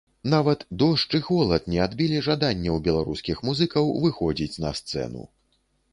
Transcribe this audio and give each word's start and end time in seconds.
Нават 0.33 0.63
дождж 0.83 1.11
і 1.19 1.21
холад 1.27 1.67
не 1.73 1.79
адбілі 1.87 2.23
жадання 2.29 2.69
ў 2.77 2.85
беларускіх 2.87 3.45
музыкаў 3.51 3.93
выходзіць 4.07 4.61
на 4.65 4.71
сцэну. 4.81 5.23